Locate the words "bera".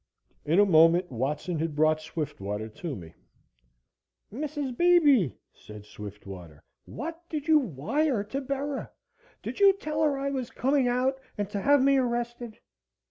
8.41-8.89